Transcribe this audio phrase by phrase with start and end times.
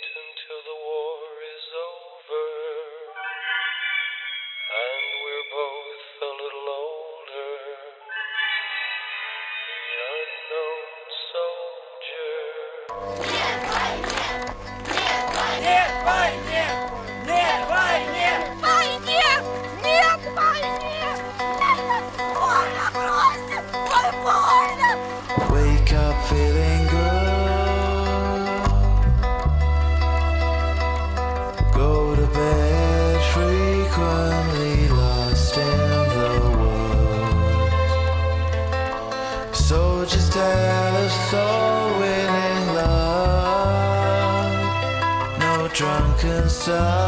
[0.00, 1.11] until the war
[46.64, 47.01] drunken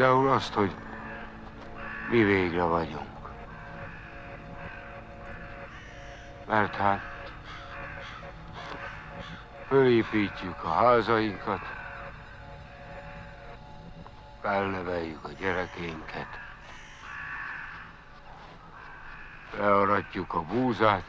[0.00, 0.76] Például azt, hogy
[2.08, 3.30] mi végre vagyunk.
[6.46, 7.32] Mert hát
[9.68, 11.60] fölépítjük a házainkat,
[14.40, 16.38] felneveljük a gyerekeinket,
[19.56, 21.04] learatjuk a búzát,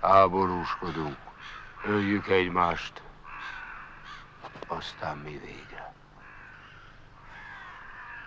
[0.00, 1.18] háborúskodunk,
[1.84, 3.02] öljük egymást,
[4.66, 5.99] aztán mi végre.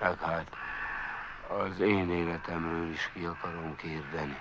[0.04, 0.48] Meg hát
[1.48, 4.38] az én életemről is ki akarom kérdeni.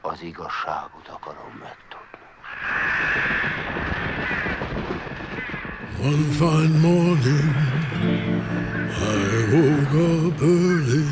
[0.00, 2.22] Az igazságot akarom megtudni.
[6.02, 7.54] One fine morning,
[8.90, 11.04] I woke up early.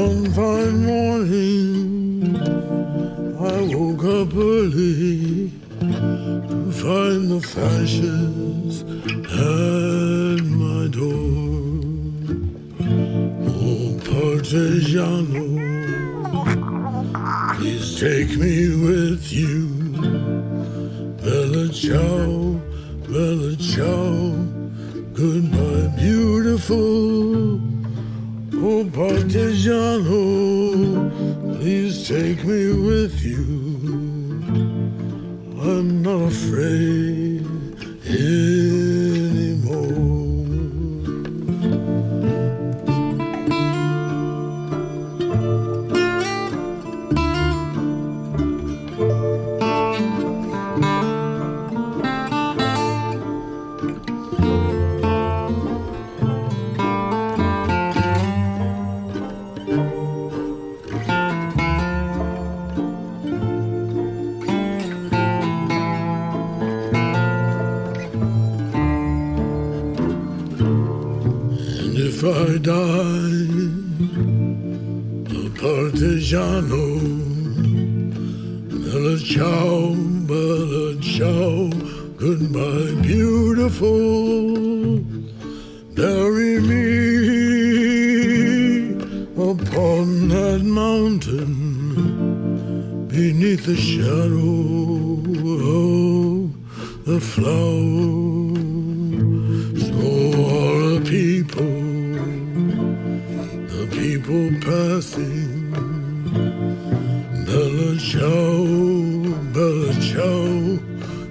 [0.06, 1.79] One fine morning,
[4.20, 4.26] To
[6.74, 8.84] find the fashions
[9.32, 11.40] at my door.
[13.48, 15.46] Oh, Partigiano,
[17.56, 19.70] please take me with you.
[21.24, 22.60] Bella ciao,
[23.08, 24.36] bella ciao,
[25.14, 27.62] goodbye, beautiful.
[28.62, 30.20] Oh, Partigiano,
[31.58, 33.69] please take me with you.
[35.70, 37.46] I'm not afraid
[38.08, 38.69] anymore.
[76.30, 77.00] Partigiano,
[78.70, 79.96] bella ciao,
[80.28, 81.70] bella ciao,
[82.18, 85.00] goodbye, beautiful.
[85.96, 86.86] Bury me
[89.36, 91.56] upon that mountain
[93.08, 95.18] beneath the shadow
[95.66, 96.52] of
[97.06, 98.60] the flowers.
[99.88, 99.96] So
[100.46, 101.80] all the people,
[103.74, 105.49] the people passing,
[108.10, 108.66] ciao,
[109.54, 110.80] Bella ciao,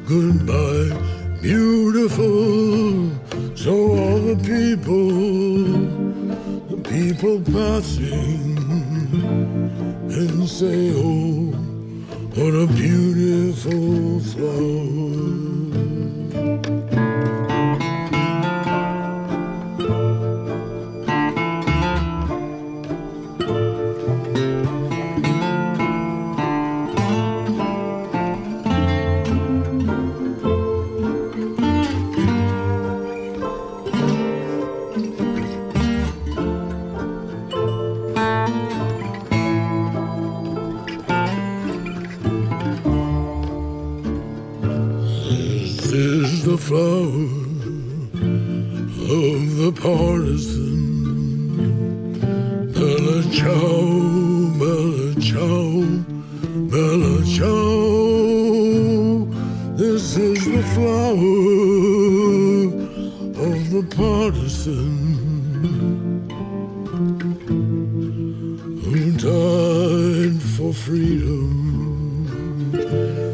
[0.06, 0.94] goodbye,
[1.42, 3.10] beautiful.
[3.56, 5.10] So all the people,
[6.70, 8.56] the people passing,
[10.08, 11.50] and say, oh,
[12.36, 15.57] what a beautiful flower.
[59.78, 61.14] This is the flower
[63.46, 64.92] of the partisan
[68.84, 72.26] who died for freedom.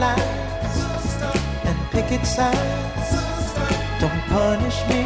[0.02, 0.78] lines
[1.68, 3.08] and picket signs.
[4.00, 5.02] Don't punish me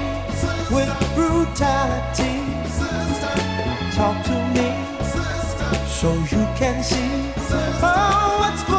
[0.74, 2.37] with brutality
[3.96, 4.68] talk to me
[5.88, 7.32] so you can see
[7.82, 8.75] oh, what's going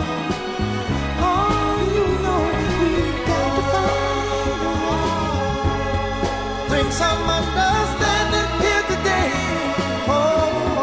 [1.28, 5.08] Oh, you know we've got to find a way.
[6.70, 9.30] Bring some understanding here today.
[10.18, 10.22] Oh,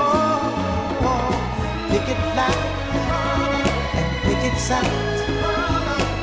[0.03, 1.29] oh, oh.
[1.91, 2.63] Pick it loud
[3.99, 5.17] and pick it sound.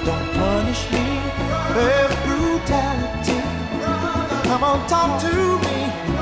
[0.07, 1.07] Don't punish me
[1.77, 3.41] with brutality.
[4.49, 5.33] Come on, talk to
[5.65, 6.14] me.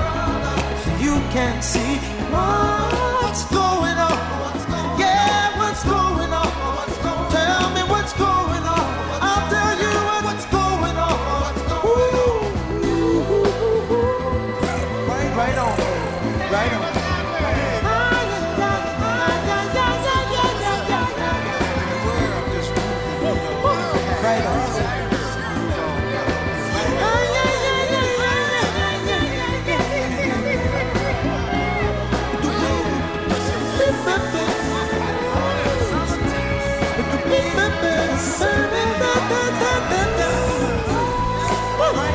[1.13, 1.99] You can't see
[2.33, 3.72] what's going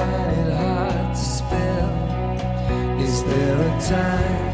[0.00, 1.90] find it hard to spell.
[3.06, 4.46] Is there a time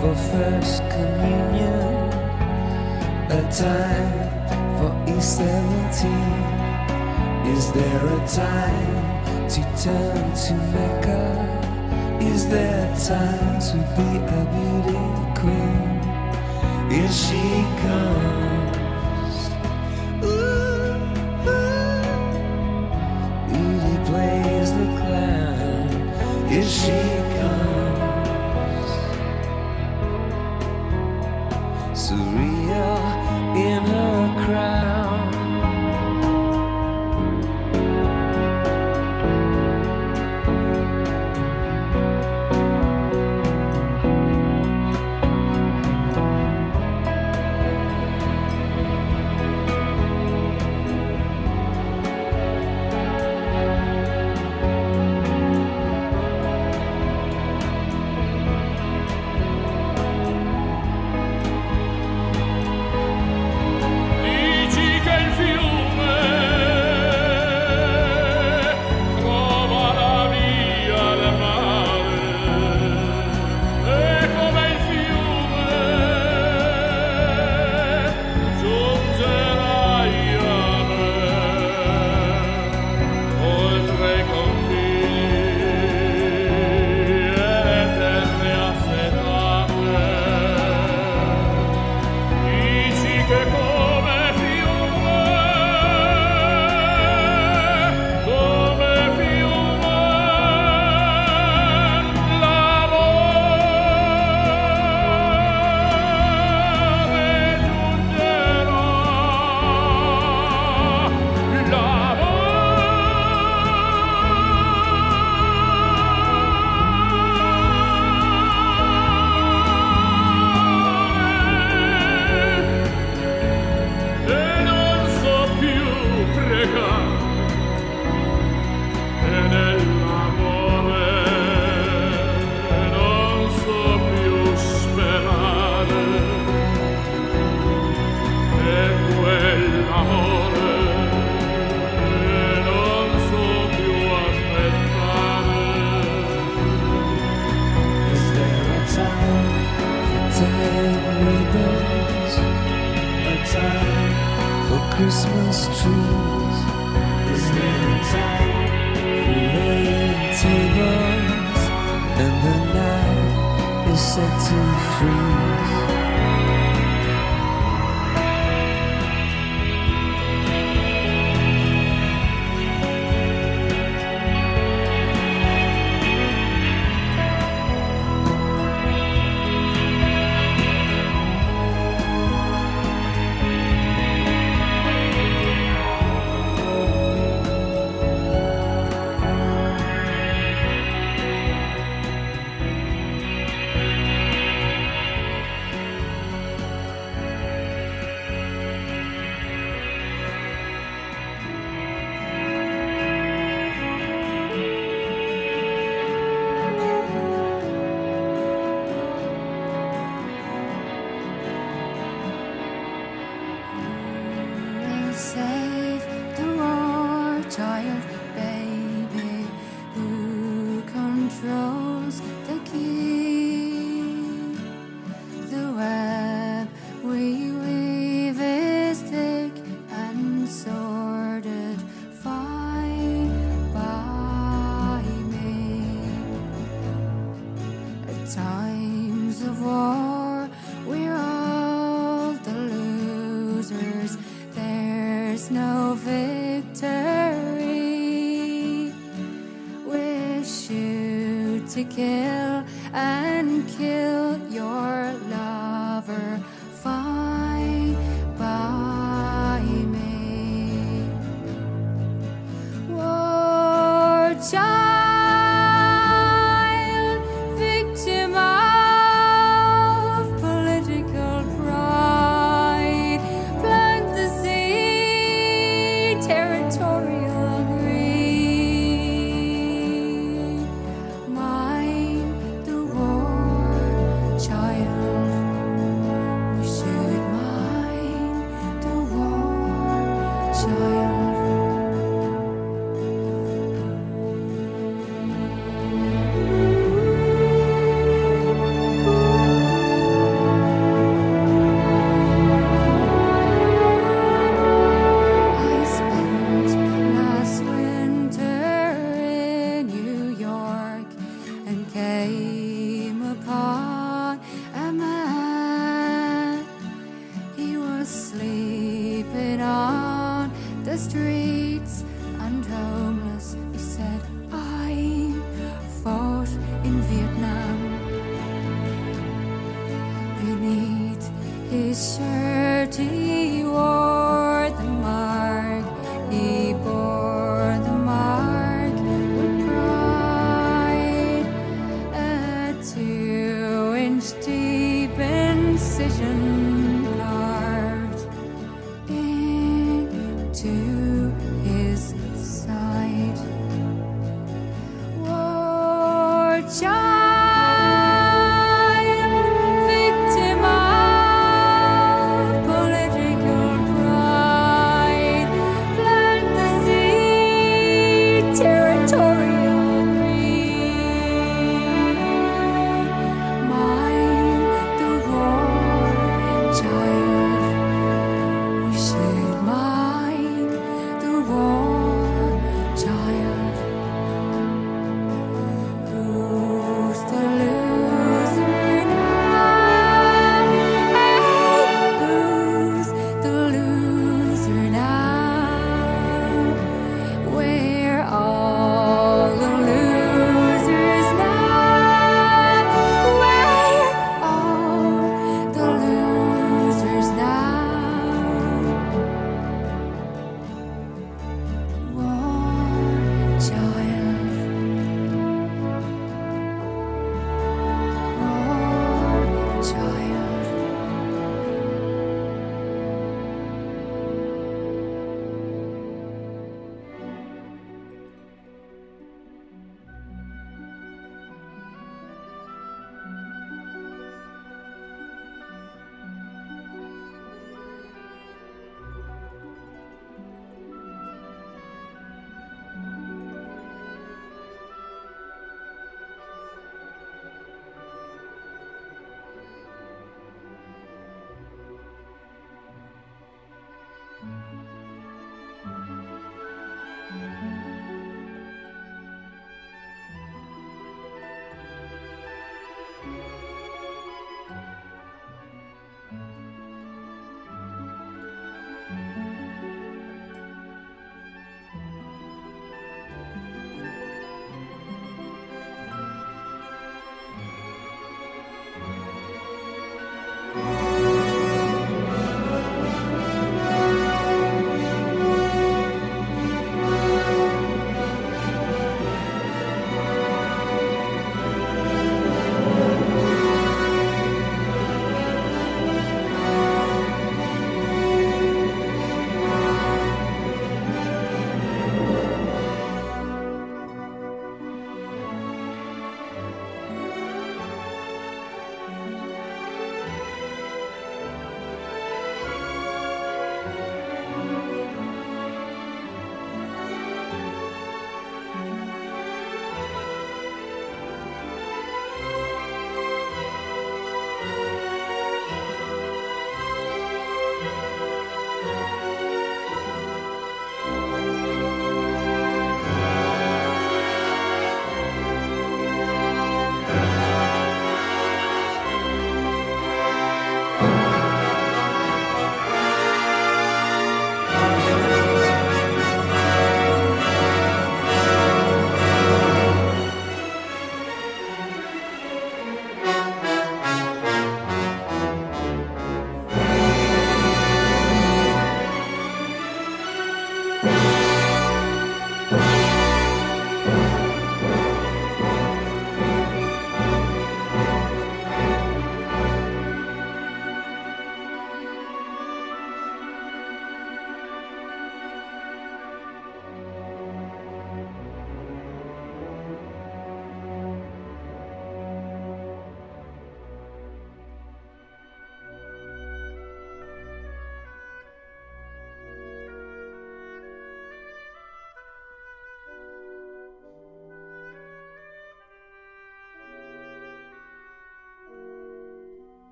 [0.00, 1.94] for First Communion?
[3.38, 4.14] A time
[4.78, 6.00] for E17?
[7.54, 8.94] Is there a time
[9.54, 11.24] to turn to Mecca?
[12.32, 15.04] Is there a time to be a beauty
[15.40, 15.88] queen?
[17.02, 17.44] Is she
[17.82, 18.43] gone?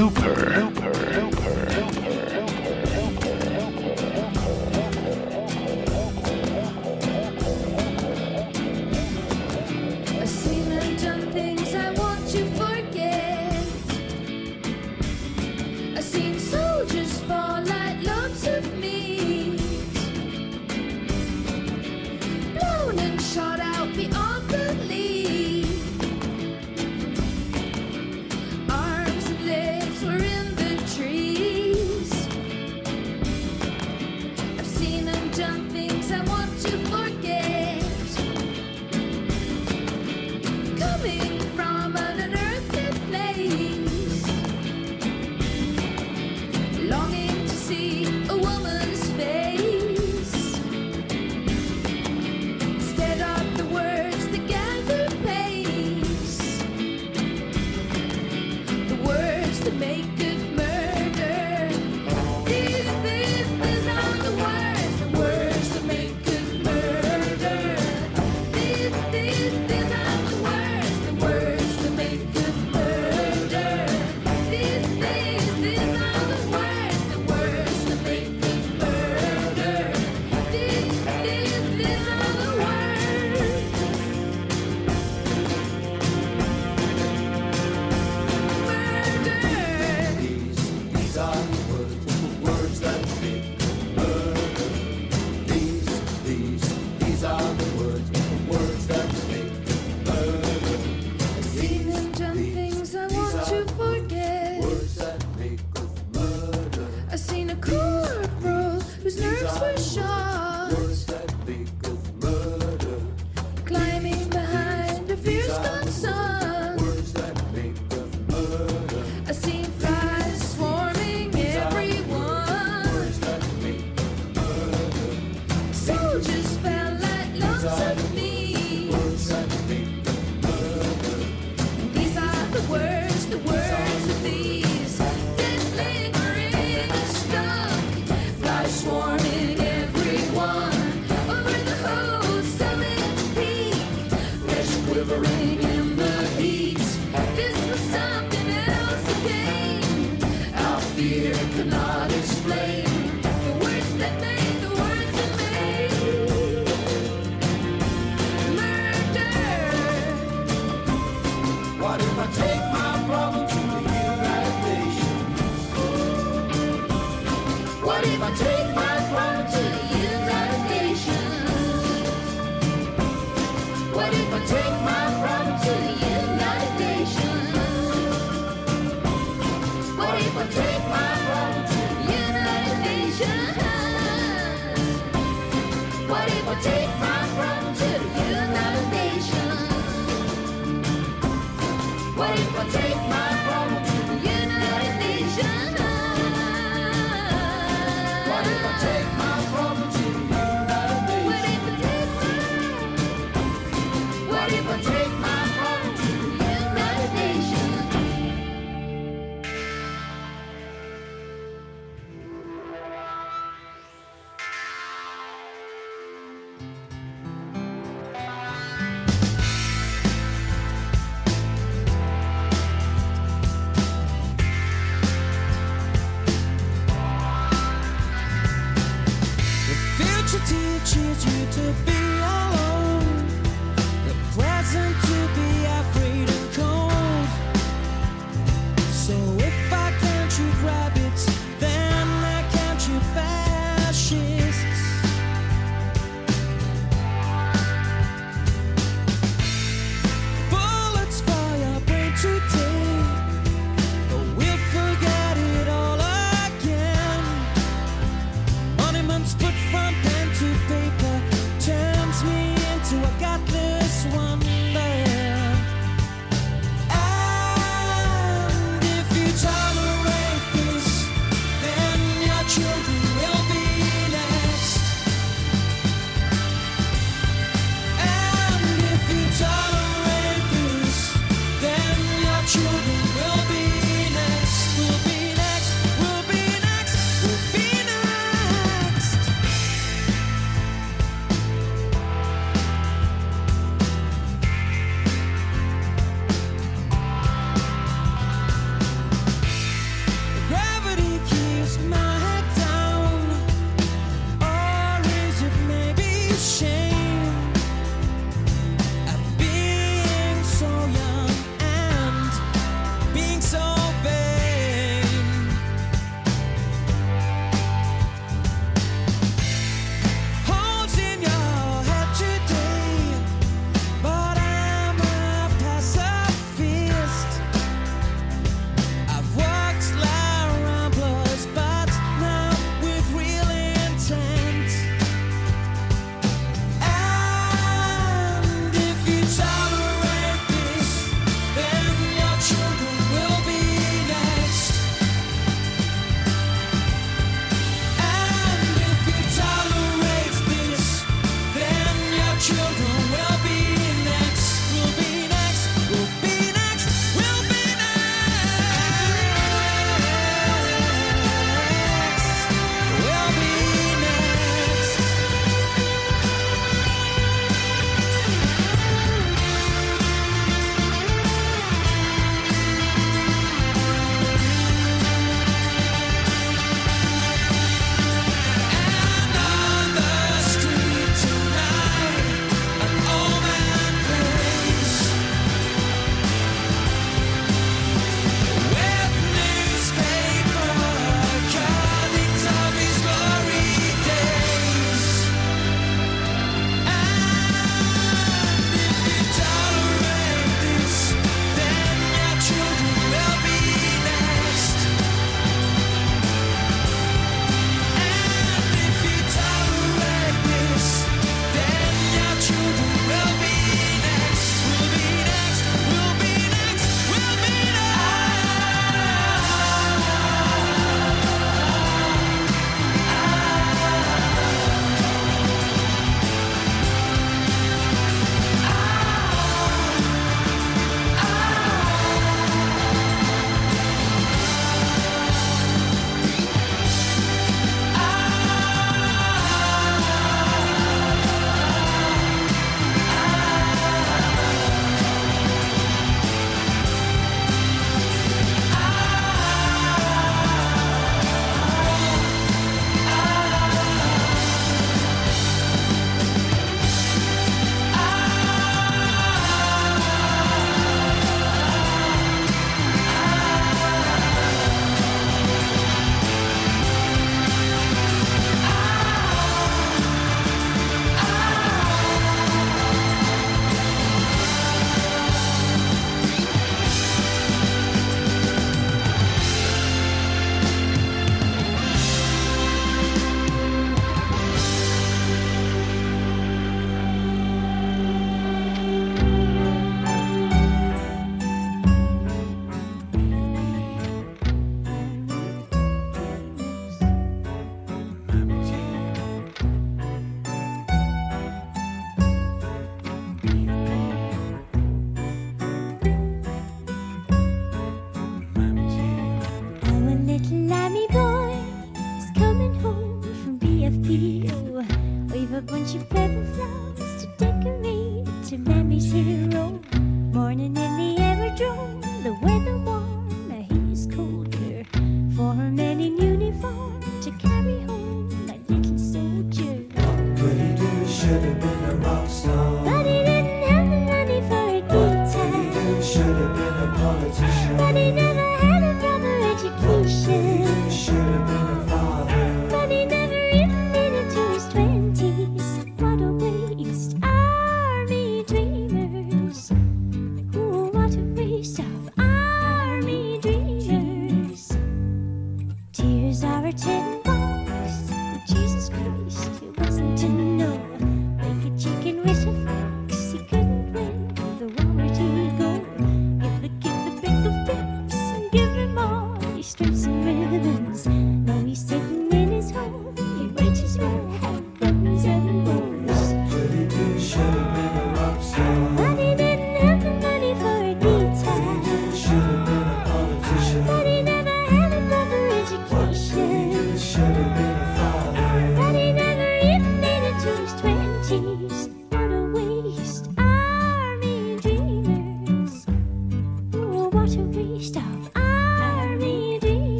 [0.00, 0.29] Looper.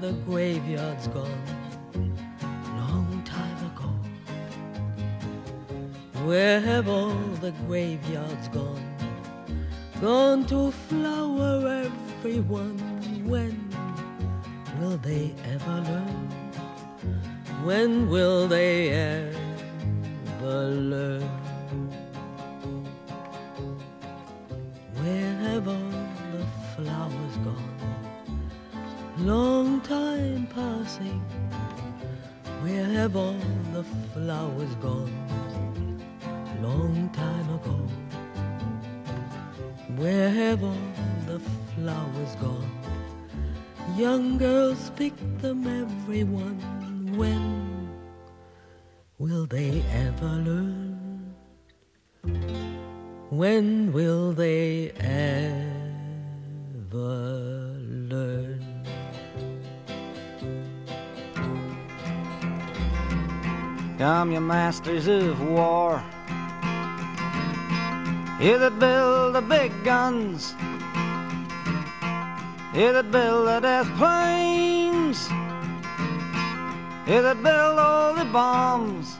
[0.00, 1.44] the graveyard's gone
[2.76, 3.90] long time ago.
[6.26, 8.82] Where have all the graveyards gone?
[10.00, 12.78] Gone to flower everyone.
[13.24, 13.54] When
[14.80, 16.28] will they ever learn?
[17.64, 21.28] When will they ever learn?
[25.00, 25.93] Where have all
[29.18, 31.20] Long time passing.
[32.62, 33.38] Where have all
[33.72, 35.12] the flowers gone?
[36.60, 37.78] Long time ago.
[39.96, 40.76] Where have all
[41.26, 41.38] the
[41.76, 42.68] flowers gone?
[43.96, 46.58] Young girls pick them, everyone.
[47.16, 47.88] When
[49.18, 51.34] will they ever learn?
[53.30, 54.90] When will they
[56.90, 57.63] ever
[64.04, 66.02] Come, you masters of war.
[68.38, 70.54] You that build the big guns.
[72.74, 75.26] You that build the death planes.
[77.06, 79.16] You that build all the bombs.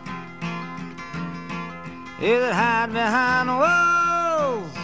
[2.20, 4.76] You that hide behind walls.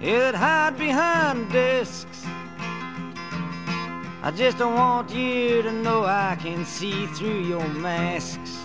[0.00, 2.13] You that hide behind discs.
[4.26, 8.58] I just don't want you to know I can see through your masks.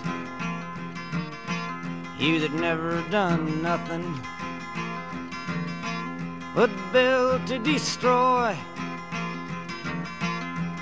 [2.17, 4.17] You that never done nothing
[6.55, 8.55] but build to destroy.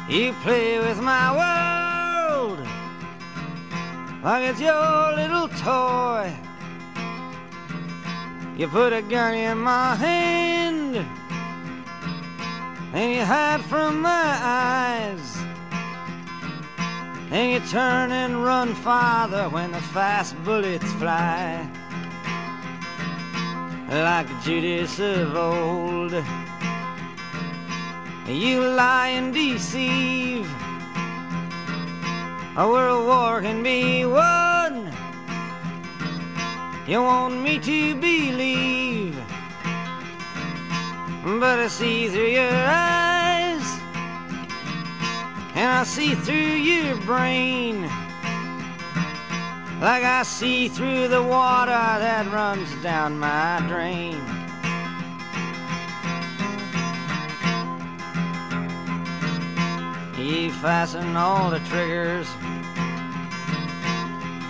[0.08, 2.60] You play with my world
[4.24, 6.32] like it's your little toy.
[8.56, 11.04] You put a gun in my hand
[12.94, 15.38] and you hide from my eyes.
[17.30, 21.70] And you turn and run farther when the fast bullets fly.
[23.90, 26.14] Like Judas of old,
[28.28, 30.50] you lie and deceive.
[32.58, 34.92] A world war can be won.
[36.88, 39.16] You want me to believe
[41.28, 43.62] but I see through your eyes,
[45.56, 47.82] and I see through your brain,
[49.82, 54.16] like I see through the water that runs down my drain.
[60.18, 62.28] You fasten all the triggers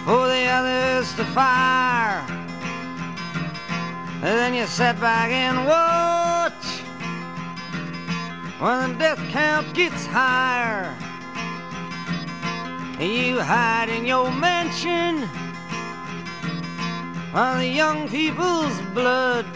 [0.06, 2.47] for the others to fire.
[4.28, 6.66] And then you sit back and watch
[8.60, 10.94] when the death count gets higher.
[13.00, 15.22] You hide in your mansion
[17.32, 19.48] while the young people's blood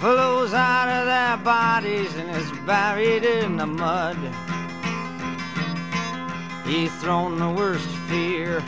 [0.00, 4.16] flows out of their bodies and is buried in the mud.
[6.66, 8.64] You've thrown the worst fear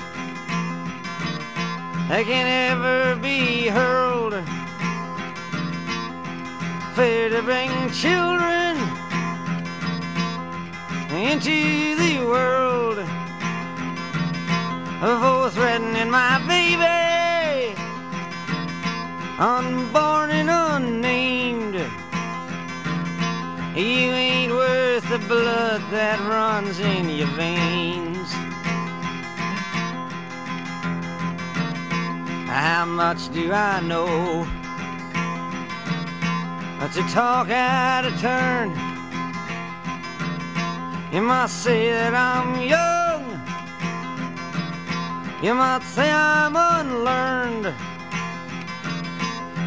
[2.08, 3.47] that can ever be
[7.44, 8.76] Bring children
[11.10, 12.98] into the world.
[15.00, 17.74] For threatening my baby,
[19.38, 21.74] unborn and unnamed.
[23.74, 28.30] You ain't worth the blood that runs in your veins.
[32.48, 34.57] How much do I know?
[36.94, 38.70] To talk out of turn.
[41.12, 43.24] You might say that I'm young.
[45.42, 47.74] You might say I'm unlearned.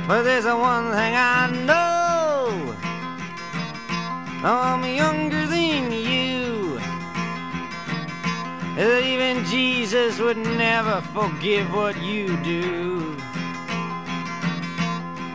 [0.07, 2.75] But there's a one thing I know.
[4.43, 6.79] I'm younger than you.
[8.75, 13.15] That even Jesus would never forgive what you do.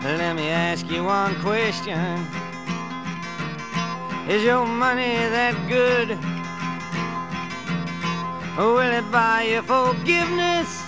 [0.07, 1.99] Let me ask you one question.
[4.29, 6.11] Is your money that good?
[8.57, 10.81] Will it buy you forgiveness?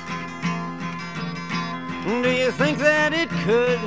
[2.22, 3.80] Do you think that it could?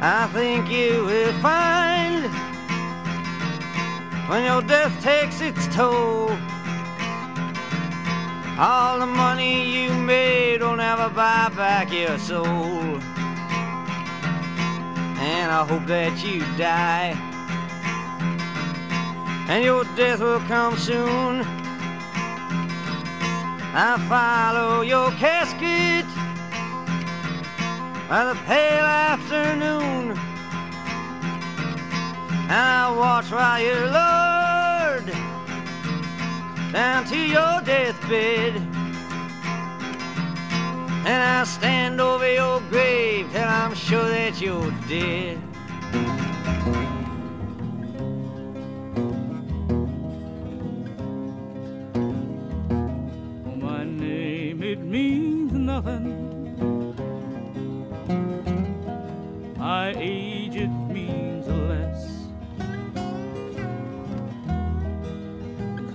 [0.00, 2.30] I think you will find
[4.28, 6.30] when your death takes its toll.
[8.60, 12.98] All the money you made will never buy back your soul.
[15.20, 17.14] And I hope that you die.
[19.48, 21.42] And your death will come soon.
[23.76, 26.04] I follow your casket
[28.08, 30.18] by the pale afternoon.
[32.50, 34.37] And I watch while you're Lord
[36.72, 38.56] down to your deathbed.
[41.06, 45.38] And I'll stand over your grave till I'm sure that you're dead.
[53.46, 56.28] Oh, my name, it means nothing.
[59.56, 59.94] My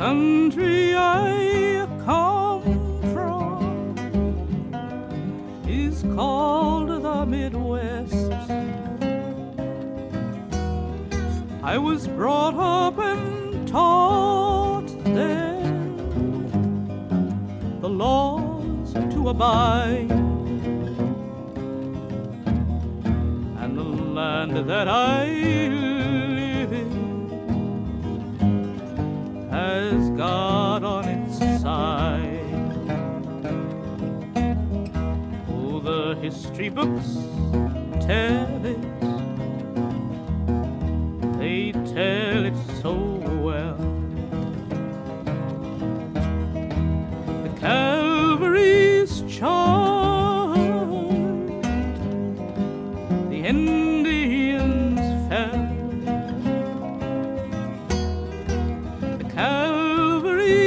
[0.03, 2.61] country I come
[3.13, 3.95] from
[5.65, 8.31] is called the Midwest.
[11.63, 15.71] I was brought up and taught there
[17.79, 20.11] the laws to abide.
[23.61, 23.83] And the
[24.19, 26.02] land that I
[29.63, 32.41] has God on its side.
[35.49, 37.11] Oh, the history books
[38.05, 38.81] tell it,
[41.39, 42.93] they tell it so
[43.47, 43.77] well.
[47.43, 49.92] The Calvary's charged,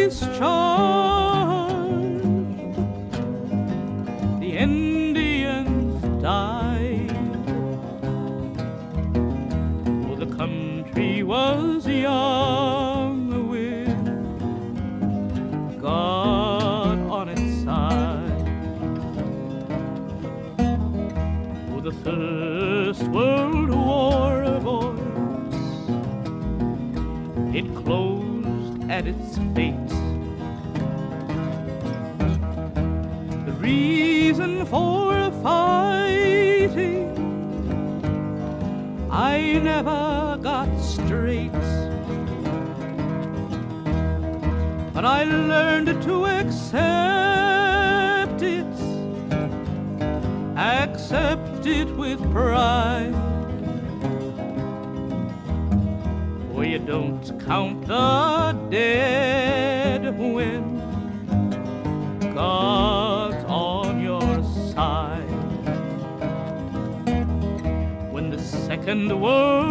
[0.08, 0.38] Calvary's
[44.96, 46.72] But I learned to accept
[48.42, 48.64] it,
[50.56, 53.14] accept it with pride.
[56.76, 60.80] You don't count the dead when
[62.34, 64.42] God's on your
[64.74, 65.22] side.
[68.10, 69.65] When the Second World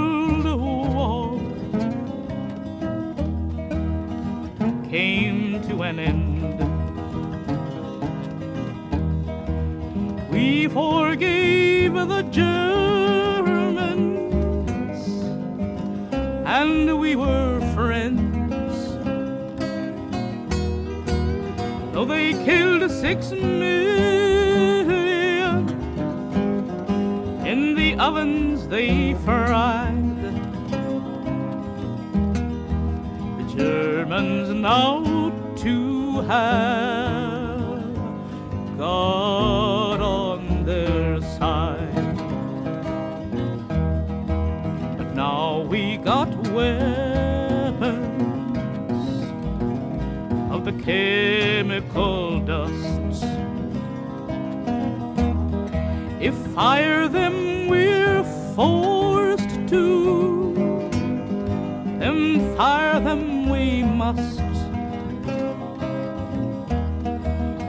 [23.06, 23.69] six million
[27.45, 30.23] in the ovens they fried.
[33.38, 37.95] The Germans now to have
[38.76, 42.18] God on their side.
[44.98, 47.86] But now we got weapons
[50.52, 52.24] of the chemical
[56.56, 58.23] fire them we're
[58.56, 60.53] forced to,
[61.99, 64.40] then fire them we must.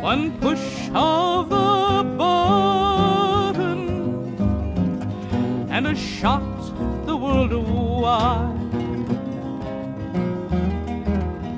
[0.00, 3.88] One push of the button
[5.68, 6.42] and a shot
[7.06, 8.54] the world wide.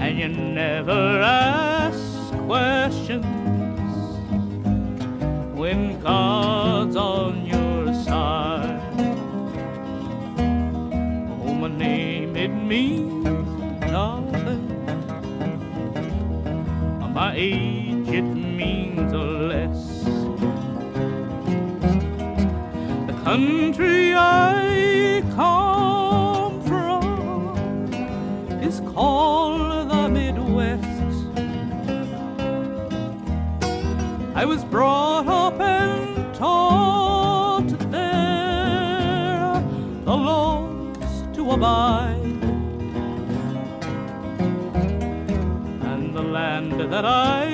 [0.01, 1.68] And you never ask
[5.69, 8.81] when God's on your side.
[11.45, 13.27] Oh, my name, it means
[13.83, 14.65] nothing.
[17.13, 18.29] My age, it
[18.61, 20.05] means less.
[23.09, 24.58] The country I
[46.99, 47.47] that I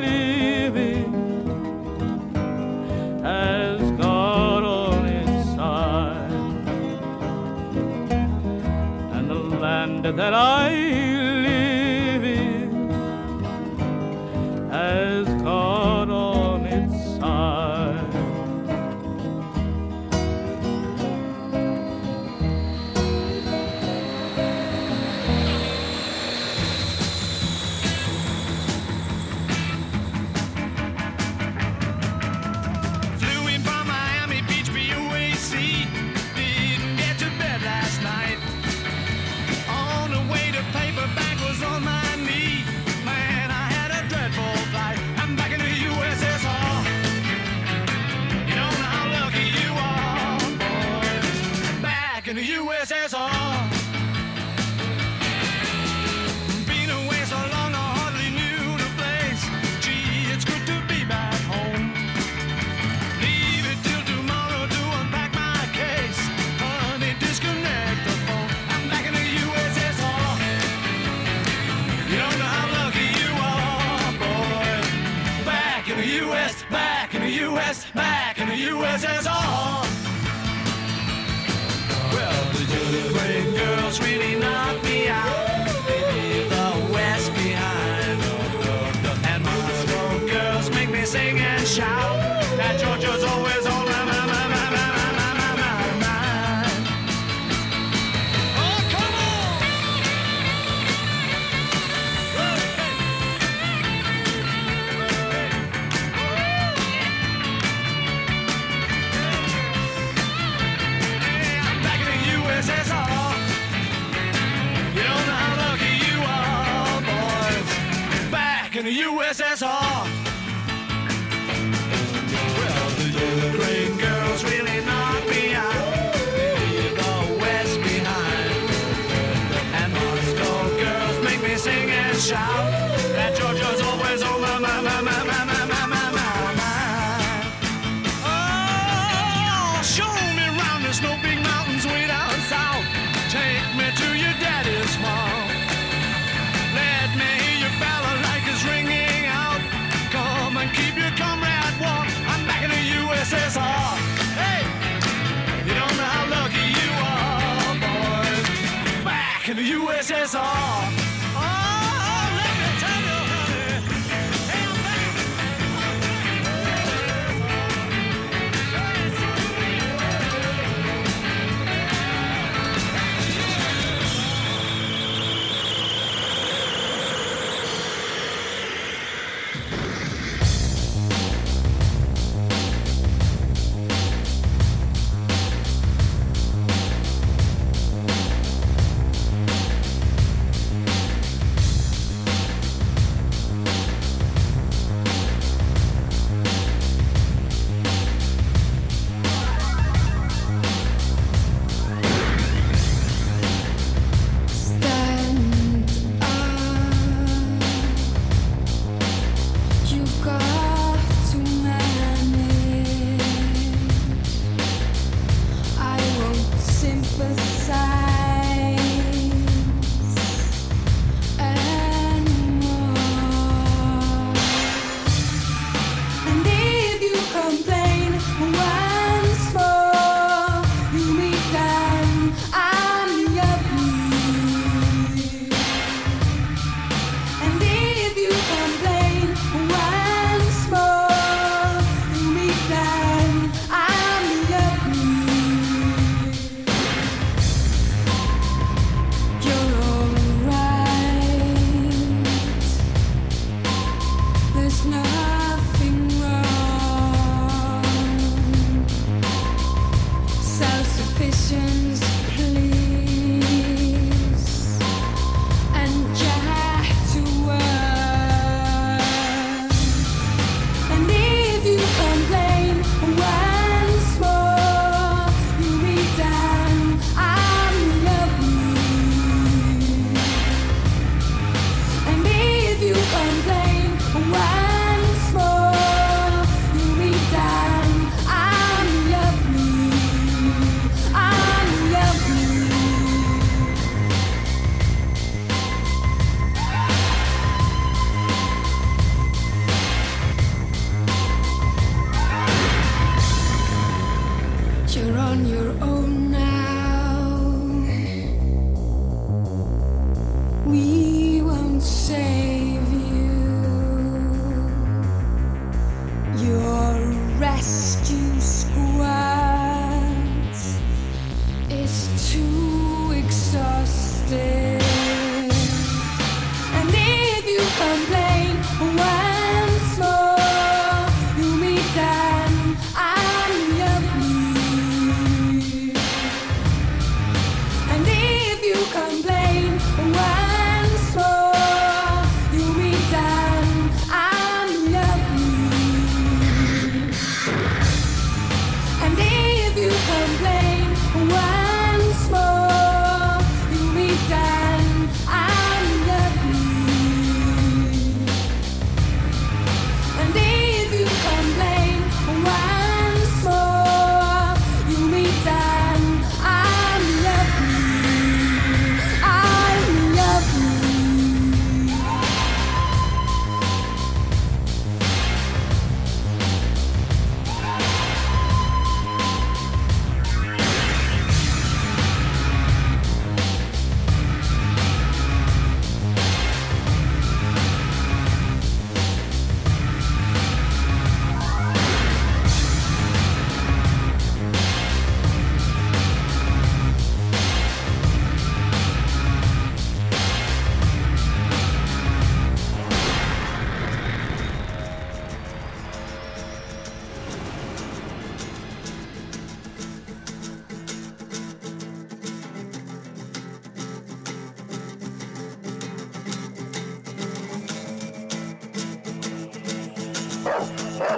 [0.00, 1.12] live in
[3.22, 6.32] has God on its side.
[9.12, 11.07] And the land that I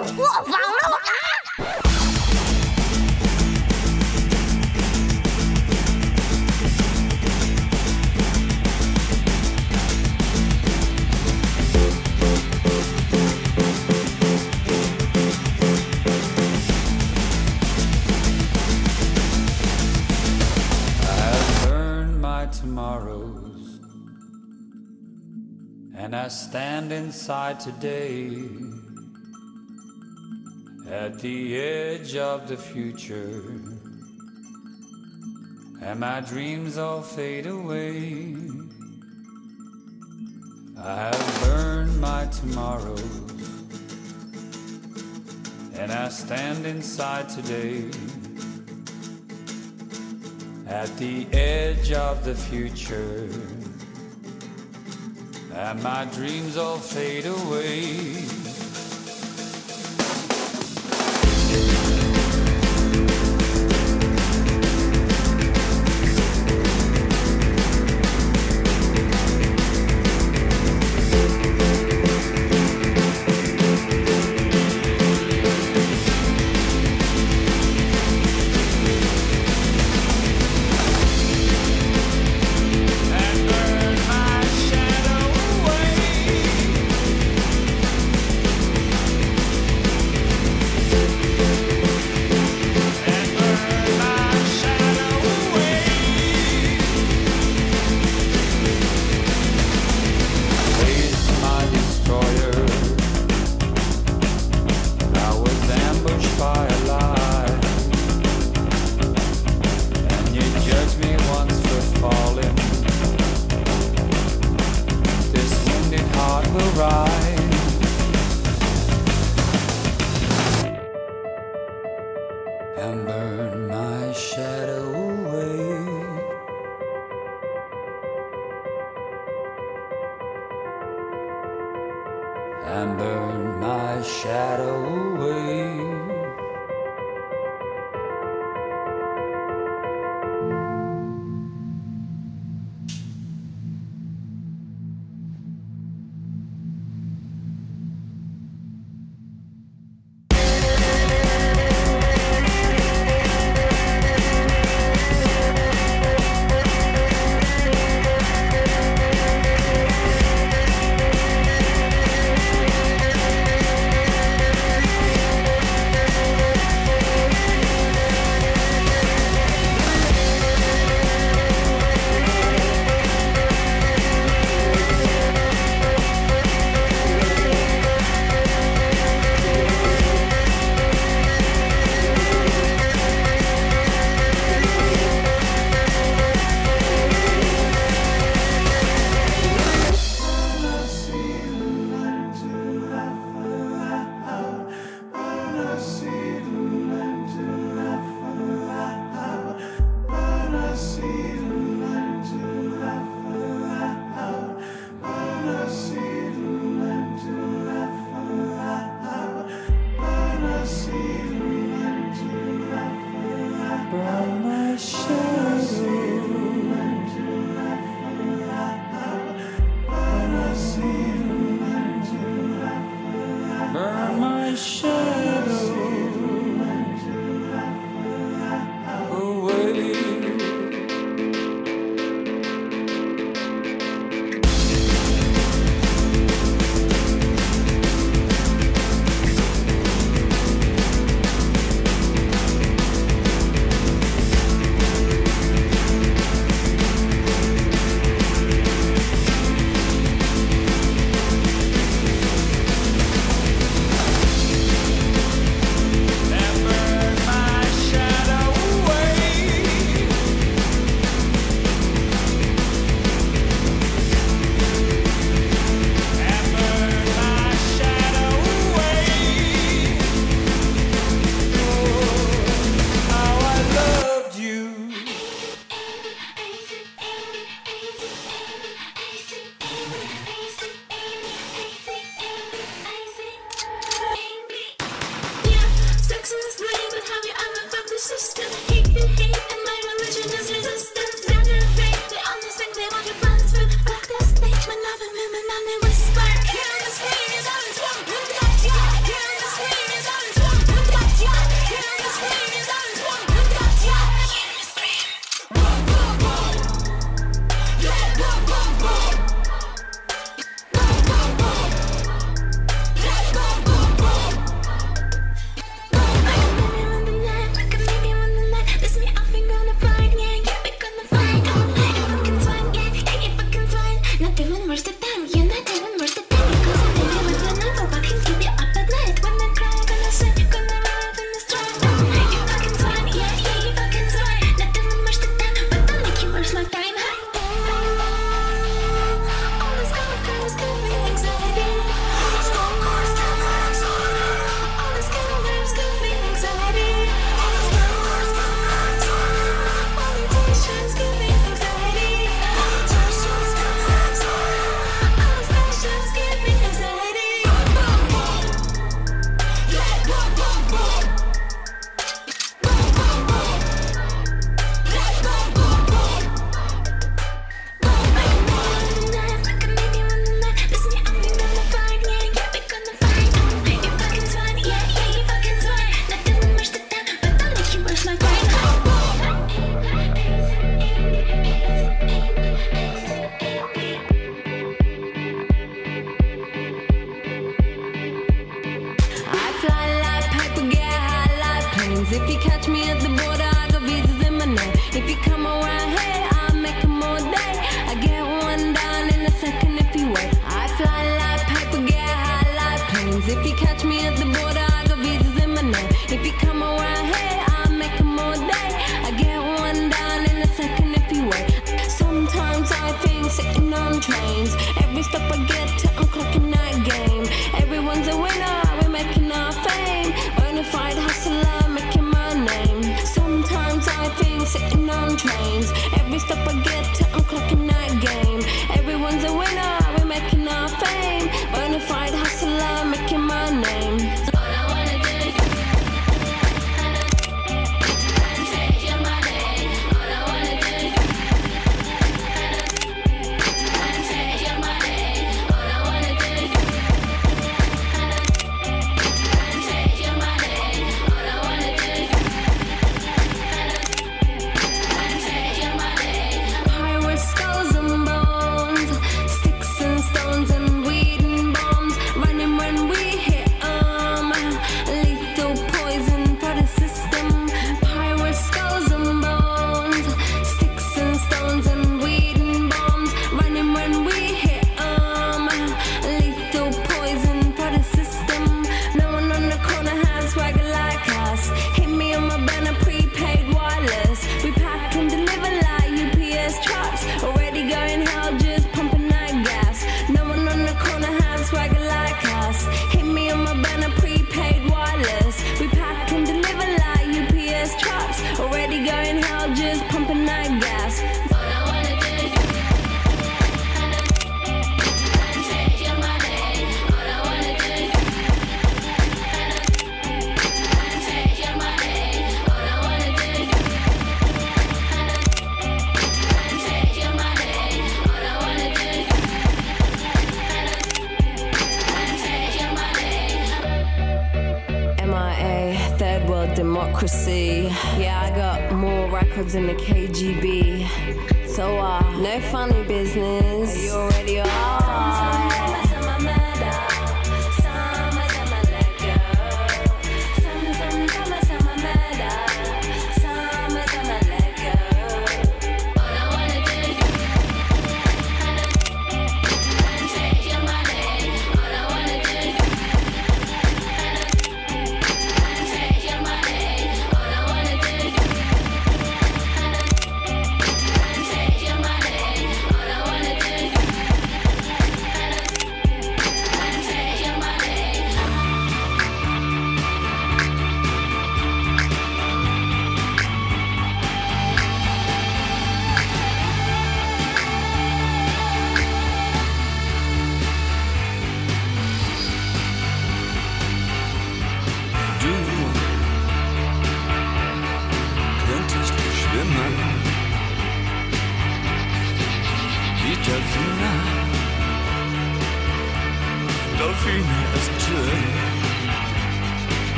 [0.00, 0.96] 忘了我。
[21.02, 23.80] I have learned my tomorrows,
[25.94, 28.30] and I stand inside today
[31.01, 33.41] at the edge of the future,
[35.81, 38.35] and my dreams all fade away.
[40.77, 43.01] I have learned my tomorrows,
[45.73, 47.89] and I stand inside today
[50.67, 53.27] at the edge of the future.
[55.51, 58.40] And my dreams all fade away.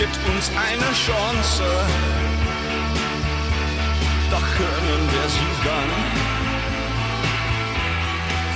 [0.00, 1.62] gibt uns eine Chance,
[4.30, 5.90] doch können wir sie dann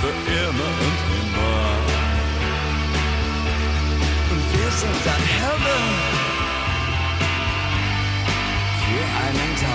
[0.01, 1.67] für immer und immer.
[4.31, 5.85] Und wir sind dann Heaven
[8.81, 9.74] für einen Tag.